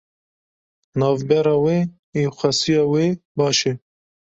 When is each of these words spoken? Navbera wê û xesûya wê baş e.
Navbera 0.99 1.55
wê 1.63 1.79
û 2.27 2.29
xesûya 2.37 2.83
wê 2.91 3.07
baş 3.37 3.57
e. 3.71 3.73